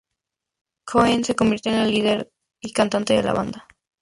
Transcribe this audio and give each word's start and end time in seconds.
Koen 0.83 1.23
se 1.23 1.35
convirtió 1.35 1.71
en 1.71 1.77
el 1.77 1.91
líder 1.91 2.31
y 2.59 2.71
cantante 2.73 3.13
de 3.13 3.21
la 3.21 3.33
banda. 3.33 3.67